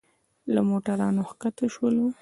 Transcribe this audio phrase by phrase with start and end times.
[0.53, 2.05] له موټرانو ښکته شولو.